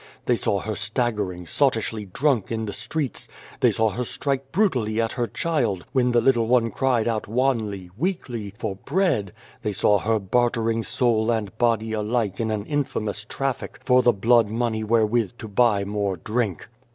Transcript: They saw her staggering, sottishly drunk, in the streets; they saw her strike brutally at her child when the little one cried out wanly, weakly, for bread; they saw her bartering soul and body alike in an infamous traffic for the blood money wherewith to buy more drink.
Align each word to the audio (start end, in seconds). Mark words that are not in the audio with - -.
They 0.25 0.35
saw 0.35 0.61
her 0.61 0.75
staggering, 0.75 1.45
sottishly 1.45 2.05
drunk, 2.05 2.51
in 2.51 2.65
the 2.65 2.73
streets; 2.73 3.27
they 3.59 3.69
saw 3.69 3.91
her 3.91 4.03
strike 4.03 4.51
brutally 4.51 4.99
at 4.99 5.11
her 5.11 5.27
child 5.27 5.85
when 5.91 6.11
the 6.11 6.19
little 6.21 6.47
one 6.47 6.71
cried 6.71 7.07
out 7.07 7.27
wanly, 7.27 7.91
weakly, 7.95 8.55
for 8.57 8.77
bread; 8.77 9.31
they 9.61 9.73
saw 9.73 9.99
her 9.99 10.17
bartering 10.17 10.83
soul 10.83 11.29
and 11.29 11.55
body 11.59 11.93
alike 11.93 12.39
in 12.39 12.49
an 12.49 12.65
infamous 12.65 13.27
traffic 13.29 13.79
for 13.85 14.01
the 14.01 14.11
blood 14.11 14.49
money 14.49 14.83
wherewith 14.83 15.33
to 15.37 15.47
buy 15.47 15.83
more 15.85 16.17
drink. 16.17 16.67